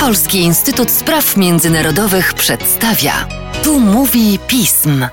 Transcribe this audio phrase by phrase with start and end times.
[0.00, 3.12] Polski Instytut Spraw Międzynarodowych przedstawia.
[3.64, 5.06] Tu mówi pism.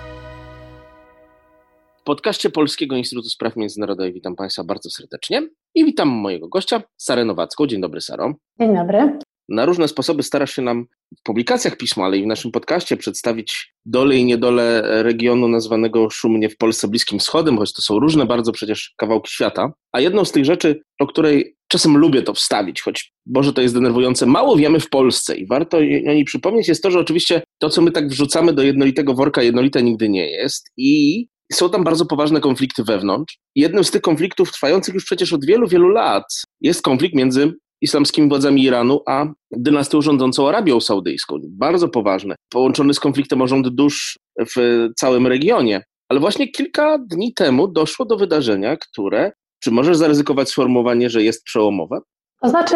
[2.01, 7.25] W podcaście Polskiego Instytutu Spraw Międzynarodowych witam Państwa bardzo serdecznie i witam mojego gościa, Sarę
[7.25, 7.67] Nowacką.
[7.67, 8.33] Dzień dobry, Saro.
[8.59, 9.19] Dzień dobry.
[9.49, 10.85] Na różne sposoby starasz się nam
[11.19, 16.49] w publikacjach pisma, ale i w naszym podcaście przedstawić dole i niedole regionu nazwanego szumnie
[16.49, 19.73] w Polsce Bliskim Wschodem, choć to są różne bardzo przecież kawałki świata.
[19.91, 23.73] A jedną z tych rzeczy, o której czasem lubię to wstawić, choć może to jest
[23.73, 27.69] denerwujące, mało wiemy w Polsce i warto o niej przypomnieć, jest to, że oczywiście to,
[27.69, 32.05] co my tak wrzucamy do jednolitego worka, jednolite nigdy nie jest i są tam bardzo
[32.05, 33.37] poważne konflikty wewnątrz.
[33.55, 36.25] Jednym z tych konfliktów trwających już przecież od wielu, wielu lat
[36.61, 41.37] jest konflikt między islamskimi władzami Iranu, a dynastią rządzącą Arabią Saudyjską.
[41.43, 42.35] Bardzo poważne.
[42.49, 44.19] Połączony z konfliktem o rząd dusz
[44.55, 45.83] w całym regionie.
[46.09, 49.31] Ale właśnie kilka dni temu doszło do wydarzenia, które,
[49.63, 51.99] czy możesz zaryzykować sformułowanie, że jest przełomowe?
[52.41, 52.75] To znaczy,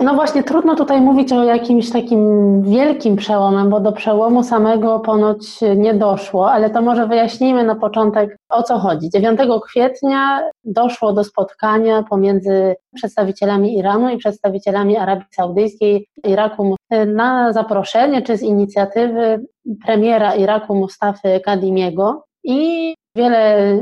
[0.00, 5.60] no właśnie trudno tutaj mówić o jakimś takim wielkim przełomem, bo do przełomu samego ponoć
[5.76, 9.10] nie doszło, ale to może wyjaśnijmy na początek o co chodzi.
[9.10, 18.22] 9 kwietnia doszło do spotkania pomiędzy przedstawicielami Iranu i przedstawicielami Arabii Saudyjskiej, Iraku na zaproszenie
[18.22, 19.46] czy z inicjatywy
[19.86, 23.72] premiera Iraku Mustafy Kadimiego i wiele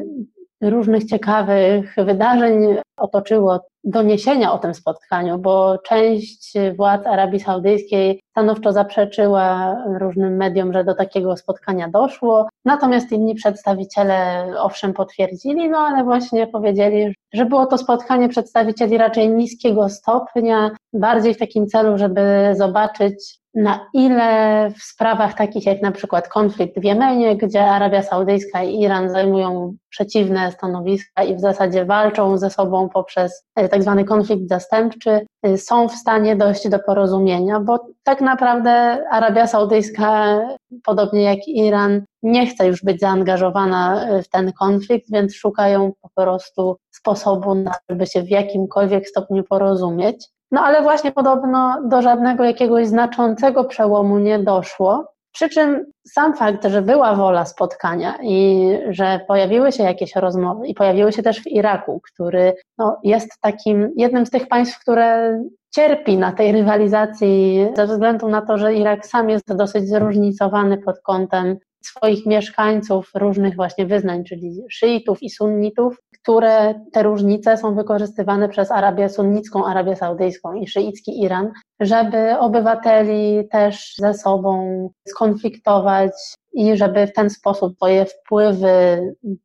[0.63, 9.77] różnych ciekawych wydarzeń otoczyło doniesienia o tym spotkaniu, bo część władz Arabii Saudyjskiej stanowczo zaprzeczyła
[9.99, 12.49] różnym mediom, że do takiego spotkania doszło.
[12.65, 19.29] Natomiast inni przedstawiciele owszem potwierdzili, no ale właśnie powiedzieli, że było to spotkanie przedstawicieli raczej
[19.29, 25.93] niskiego stopnia, bardziej w takim celu, żeby zobaczyć, na ile w sprawach takich jak na
[25.93, 31.85] przykład konflikt w Jemenie, gdzie Arabia Saudyjska i Iran zajmują przeciwne stanowiska i w zasadzie
[31.85, 36.79] walczą ze sobą poprzez e, tak zwany konflikt zastępczy, e, są w stanie dojść do
[36.79, 38.71] porozumienia, bo tak naprawdę
[39.11, 40.41] Arabia Saudyjska,
[40.85, 46.09] podobnie jak Iran, nie chce już być zaangażowana e, w ten konflikt, więc szukają po
[46.15, 50.27] prostu sposobu na żeby się w jakimkolwiek stopniu porozumieć.
[50.51, 55.05] No ale właśnie podobno do żadnego jakiegoś znaczącego przełomu nie doszło.
[55.37, 60.75] Przy czym sam fakt, że była wola spotkania i że pojawiły się jakieś rozmowy i
[60.75, 65.39] pojawiły się też w Iraku, który no, jest takim jednym z tych państw, które
[65.75, 71.01] cierpi na tej rywalizacji ze względu na to, że Irak sam jest dosyć zróżnicowany pod
[71.01, 78.49] kątem swoich mieszkańców różnych właśnie wyznań, czyli szyitów i sunnitów, które te różnice są wykorzystywane
[78.49, 86.13] przez Arabię sunnicką, Arabię Saudyjską i szyicki Iran, żeby obywateli też ze sobą skonfliktować
[86.53, 89.01] i żeby w ten sposób swoje wpływy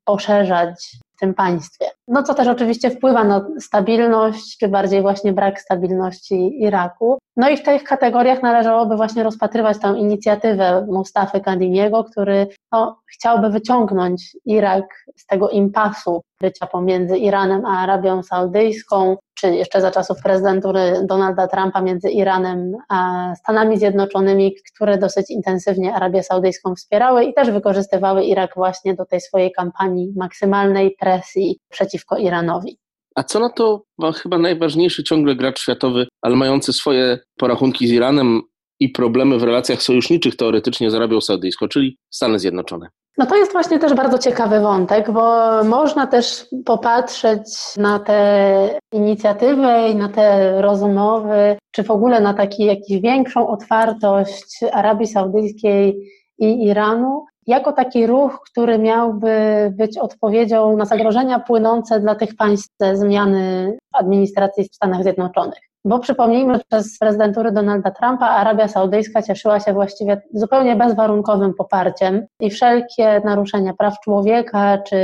[0.06, 1.86] poszerzać w tym państwie.
[2.08, 7.18] No co też oczywiście wpływa na stabilność, czy bardziej właśnie brak stabilności Iraku.
[7.38, 13.50] No i w tych kategoriach należałoby właśnie rozpatrywać tę inicjatywę Mustafy Kadimiego, który no, chciałby
[13.50, 20.18] wyciągnąć Irak z tego impasu bycia pomiędzy Iranem a Arabią Saudyjską, czy jeszcze za czasów
[20.24, 27.34] prezydentury Donalda Trumpa między Iranem a Stanami Zjednoczonymi, które dosyć intensywnie Arabię Saudyjską wspierały i
[27.34, 32.78] też wykorzystywały Irak właśnie do tej swojej kampanii maksymalnej presji przeciwko Iranowi.
[33.16, 33.84] A co na to
[34.24, 38.42] chyba najważniejszy ciągle gracz światowy, ale mający swoje porachunki z Iranem
[38.82, 42.88] i problemy w relacjach sojuszniczych teoretycznie z Arabią Saudyjską, czyli Stany Zjednoczone?
[43.18, 45.24] No to jest właśnie też bardzo ciekawy wątek, bo
[45.64, 47.44] można też popatrzeć
[47.78, 54.60] na te inicjatywy i na te rozmowy, czy w ogóle na taki jakiś większą otwartość
[54.72, 59.34] Arabii Saudyjskiej i Iranu, jako taki ruch, który miałby
[59.78, 65.71] być odpowiedzią na zagrożenia płynące dla tych państw ze zmiany administracji w Stanach Zjednoczonych.
[65.86, 72.50] Bo przypomnijmy, przez prezydentury Donalda Trumpa Arabia Saudyjska cieszyła się właściwie zupełnie bezwarunkowym poparciem i
[72.50, 74.98] wszelkie naruszenia praw człowieka czy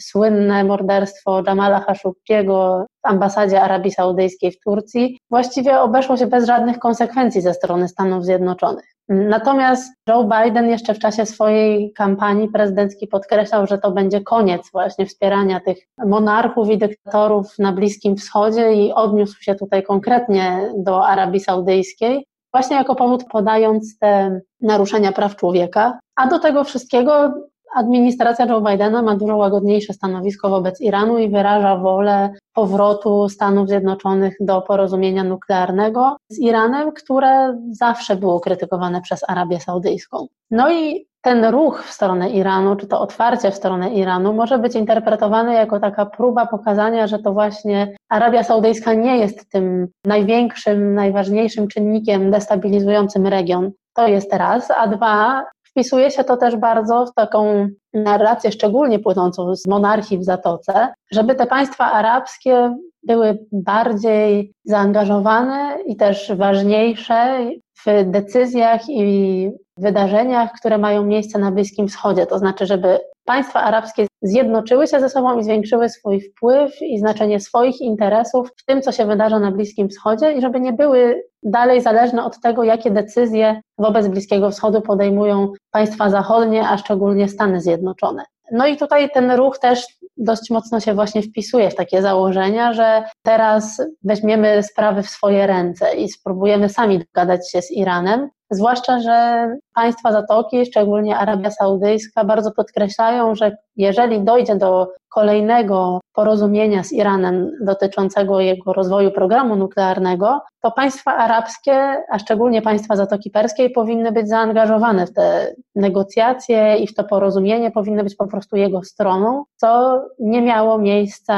[0.00, 6.78] słynne morderstwo Jamala Khashoggiego w ambasadzie Arabii Saudyjskiej w Turcji właściwie obeszło się bez żadnych
[6.78, 8.84] konsekwencji ze strony Stanów Zjednoczonych.
[9.08, 15.06] Natomiast Joe Biden jeszcze w czasie swojej kampanii prezydenckiej podkreślał, że to będzie koniec właśnie
[15.06, 21.40] wspierania tych monarchów i dyktatorów na Bliskim Wschodzie i odniósł się tutaj konkretnie do Arabii
[21.40, 25.98] Saudyjskiej, właśnie jako powód podając te naruszenia praw człowieka.
[26.16, 27.34] A do tego wszystkiego
[27.74, 34.36] administracja Joe Bidena ma dużo łagodniejsze stanowisko wobec Iranu i wyraża wolę powrotu Stanów Zjednoczonych
[34.40, 40.26] do porozumienia nuklearnego z Iranem, które zawsze było krytykowane przez Arabię Saudyjską.
[40.50, 44.74] No i ten ruch w stronę Iranu, czy to otwarcie w stronę Iranu, może być
[44.74, 51.68] interpretowany jako taka próba pokazania, że to właśnie Arabia Saudyjska nie jest tym największym, najważniejszym
[51.68, 53.70] czynnikiem destabilizującym region.
[53.94, 55.44] To jest raz, a dwa,
[55.74, 61.34] wpisuje się to też bardzo w taką narrację, szczególnie płynącą z monarchii w Zatoce, żeby
[61.34, 67.38] te państwa arabskie były bardziej zaangażowane i też ważniejsze
[67.86, 72.26] w decyzjach i wydarzeniach, które mają miejsce na Bliskim Wschodzie.
[72.26, 77.40] To znaczy, żeby państwa arabskie zjednoczyły się ze sobą i zwiększyły swój wpływ i znaczenie
[77.40, 81.80] swoich interesów w tym, co się wydarza na Bliskim Wschodzie i żeby nie były dalej
[81.80, 88.24] zależne od tego, jakie decyzje wobec Bliskiego Wschodu podejmują państwa zachodnie, a szczególnie Stany Zjednoczone.
[88.52, 89.86] No i tutaj ten ruch też
[90.16, 95.94] dość mocno się właśnie wpisuje w takie założenia, że teraz weźmiemy sprawy w swoje ręce
[95.94, 102.52] i spróbujemy sami dogadać się z Iranem, Zwłaszcza, że państwa Zatoki, szczególnie Arabia Saudyjska, bardzo
[102.52, 110.70] podkreślają, że jeżeli dojdzie do kolejnego porozumienia z Iranem dotyczącego jego rozwoju programu nuklearnego, to
[110.70, 116.94] państwa arabskie, a szczególnie państwa Zatoki Perskiej, powinny być zaangażowane w te negocjacje i w
[116.94, 121.34] to porozumienie, powinny być po prostu jego stroną, co nie miało miejsca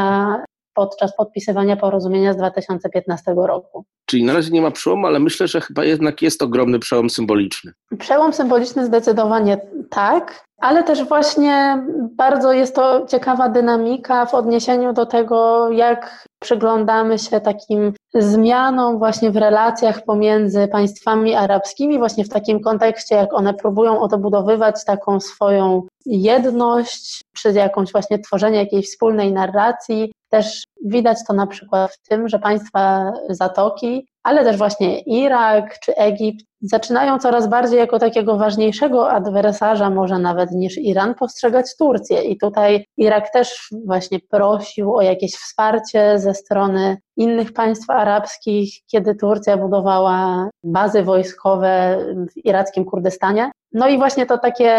[0.74, 3.84] podczas podpisywania porozumienia z 2015 roku.
[4.06, 7.72] Czyli na razie nie ma przełomu, ale myślę, że chyba jednak jest ogromny przełom symboliczny.
[7.98, 9.60] Przełom symboliczny zdecydowanie
[9.90, 11.84] tak, ale też właśnie
[12.16, 19.30] bardzo jest to ciekawa dynamika w odniesieniu do tego, jak przyglądamy się takim zmianom właśnie
[19.30, 25.82] w relacjach pomiędzy państwami arabskimi, właśnie w takim kontekście, jak one próbują odbudowywać taką swoją
[26.06, 30.12] jedność, czy jakąś właśnie tworzenie jakiejś wspólnej narracji.
[30.28, 35.96] Też widać to na przykład w tym, że państwa Zatoki, ale też właśnie Irak czy
[35.96, 42.22] Egipt zaczynają coraz bardziej jako takiego ważniejszego adwersarza, może nawet niż Iran, postrzegać Turcję.
[42.22, 49.14] I tutaj Irak też właśnie prosił o jakieś wsparcie ze strony innych państw arabskich, kiedy
[49.14, 51.98] Turcja budowała bazy wojskowe
[52.30, 53.50] w irackim Kurdystanie.
[53.76, 54.74] No i właśnie to takie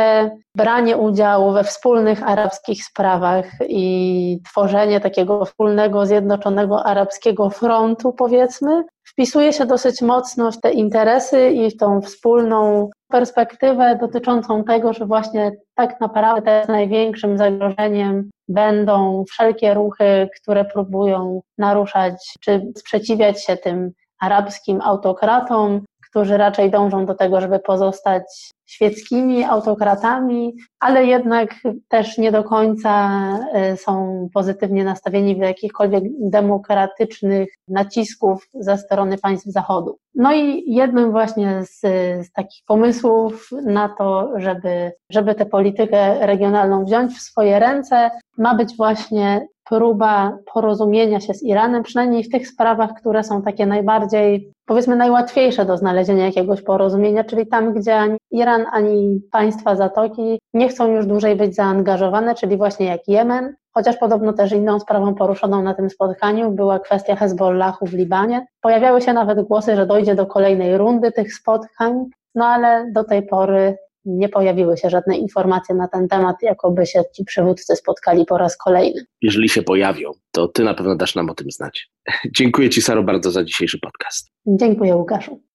[0.56, 9.54] branie udziału we wspólnych arabskich sprawach i tworzenie takiego wspólnego, zjednoczonego arabskiego frontu, powiedzmy, wpisuje
[9.54, 15.52] się dosyć mocno w te interesy i w tą wspólną perspektywę dotyczącą tego, że właśnie
[15.76, 24.82] tak naprawdę największym zagrożeniem będą wszelkie ruchy, które próbują naruszać czy sprzeciwiać się tym arabskim
[24.82, 25.82] autokratom,
[26.18, 28.24] którzy raczej dążą do tego, żeby pozostać
[28.66, 31.56] świeckimi autokratami, ale jednak
[31.88, 33.10] też nie do końca
[33.54, 39.98] e, są pozytywnie nastawieni do jakichkolwiek demokratycznych nacisków ze strony państw Zachodu.
[40.16, 41.80] No i jednym właśnie z,
[42.28, 48.56] z takich pomysłów na to, żeby, żeby tę politykę regionalną wziąć w swoje ręce, ma
[48.56, 54.52] być właśnie próba porozumienia się z Iranem, przynajmniej w tych sprawach, które są takie najbardziej,
[54.66, 60.69] powiedzmy, najłatwiejsze do znalezienia jakiegoś porozumienia, czyli tam, gdzie ani Iran, ani państwa Zatoki nie
[60.69, 65.62] chcą już dłużej być zaangażowane, czyli właśnie jak Jemen, chociaż podobno też inną sprawą poruszoną
[65.62, 68.48] na tym spotkaniu była kwestia Hezbollahu w Libanie.
[68.62, 72.06] Pojawiały się nawet głosy, że dojdzie do kolejnej rundy tych spotkań,
[72.36, 77.04] no ale do tej pory nie pojawiły się żadne informacje na ten temat, jakoby się
[77.15, 79.06] ci przywódcy spotkali po raz kolejny.
[79.21, 81.89] Jeżeli się pojawią, to ty na pewno dasz nam o tym znać.
[82.38, 84.31] Dziękuję ci, Saro, bardzo za dzisiejszy podcast.
[84.45, 85.47] Dziękuję, Łukaszu.